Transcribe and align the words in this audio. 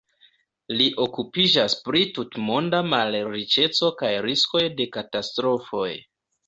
Li 0.79 0.87
okupiĝas 1.03 1.75
pri 1.89 2.01
tutmonda 2.17 2.81
malriĉeco 2.95 3.95
kaj 4.03 4.13
riskoj 4.31 4.67
de 4.81 4.93
katastrofoj. 4.99 5.89